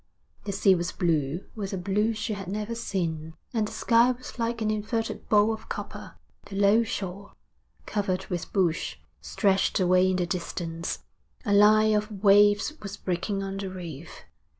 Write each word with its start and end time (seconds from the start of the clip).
The 0.45 0.51
sea 0.51 0.73
was 0.73 0.91
blue 0.91 1.43
with 1.53 1.73
a 1.73 1.77
blue 1.77 2.13
she 2.15 2.33
had 2.33 2.47
never 2.47 2.73
seen, 2.73 3.35
and 3.53 3.67
the 3.67 3.71
sky 3.71 4.09
was 4.13 4.39
like 4.39 4.59
an 4.59 4.71
inverted 4.71 5.29
bowl 5.29 5.53
of 5.53 5.69
copper. 5.69 6.15
The 6.47 6.55
low 6.55 6.81
shore, 6.81 7.33
covered 7.85 8.25
with 8.25 8.51
bush, 8.51 8.95
stretched 9.21 9.79
away 9.79 10.09
in 10.09 10.15
the 10.15 10.25
distance; 10.25 11.03
a 11.45 11.53
line 11.53 11.93
of 11.93 12.11
waves 12.23 12.73
was 12.81 12.97
breaking 12.97 13.43
on 13.43 13.57
the 13.57 13.69
reef. 13.69 14.23